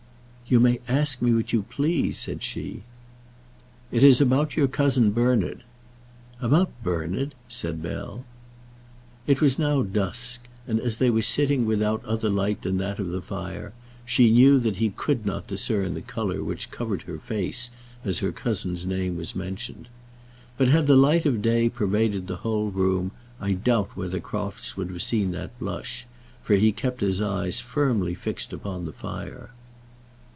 "You 0.47 0.59
may 0.59 0.81
ask 0.85 1.21
me 1.21 1.33
what 1.33 1.53
you 1.53 1.61
please," 1.63 2.17
said 2.17 2.43
she. 2.43 2.83
"It 3.89 4.03
is 4.03 4.19
about 4.19 4.57
your 4.57 4.67
cousin 4.67 5.11
Bernard." 5.11 5.63
"About 6.41 6.71
Bernard!" 6.83 7.35
said 7.47 7.81
Bell. 7.81 8.25
It 9.27 9.39
was 9.39 9.57
now 9.57 9.81
dusk; 9.81 10.49
and 10.67 10.77
as 10.81 10.97
they 10.97 11.09
were 11.09 11.21
sitting 11.21 11.65
without 11.65 12.03
other 12.03 12.27
light 12.29 12.63
than 12.63 12.75
that 12.79 12.99
of 12.99 13.07
the 13.11 13.21
fire, 13.21 13.71
she 14.03 14.29
knew 14.29 14.59
that 14.59 14.75
he 14.75 14.89
could 14.89 15.25
not 15.25 15.47
discern 15.47 15.93
the 15.93 16.01
colour 16.01 16.43
which 16.43 16.69
covered 16.69 17.03
her 17.03 17.17
face 17.17 17.69
as 18.03 18.19
her 18.19 18.33
cousin's 18.33 18.85
name 18.85 19.15
was 19.15 19.33
mentioned. 19.33 19.87
But, 20.57 20.67
had 20.67 20.85
the 20.85 20.97
light 20.97 21.25
of 21.25 21.41
day 21.41 21.69
pervaded 21.69 22.27
the 22.27 22.35
whole 22.43 22.71
room, 22.71 23.11
I 23.39 23.53
doubt 23.53 23.95
whether 23.95 24.19
Crofts 24.19 24.75
would 24.75 24.89
have 24.89 25.01
seen 25.01 25.31
that 25.31 25.57
blush, 25.59 26.05
for 26.43 26.55
he 26.57 26.73
kept 26.73 26.99
his 26.99 27.21
eyes 27.21 27.61
firmly 27.61 28.13
fixed 28.13 28.51
upon 28.51 28.83
the 28.83 28.91
fire. 28.91 29.51